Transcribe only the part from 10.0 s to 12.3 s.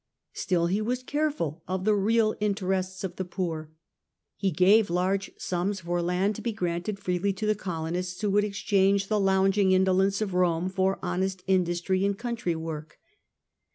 of Rome for honest industry in